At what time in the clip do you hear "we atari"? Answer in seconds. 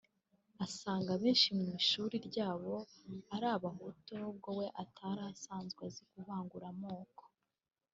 4.59-5.21